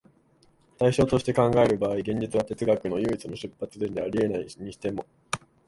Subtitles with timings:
[0.79, 5.05] 対象として考える場合、現実は哲学の唯一の出発点であり得ないにしても、